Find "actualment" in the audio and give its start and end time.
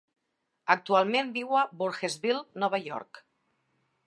0.75-1.29